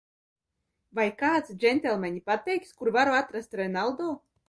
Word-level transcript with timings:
Vai 0.99 1.05
kāds, 1.19 1.53
džentelmeņi, 1.65 2.25
pateiks, 2.33 2.75
kur 2.81 2.95
varu 2.99 3.19
atrast 3.23 3.59
Renaldo? 3.65 4.15